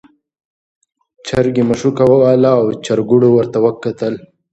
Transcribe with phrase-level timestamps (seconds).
[1.25, 4.13] چرګې مښوکه وهله او چرګوړو ورته کتل.